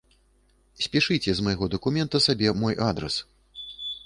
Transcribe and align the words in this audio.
Спішыце 0.85 1.31
з 1.39 1.45
майго 1.49 1.69
дакумента 1.75 2.23
сабе 2.29 2.55
мой 2.63 2.75
адрас. 2.89 3.15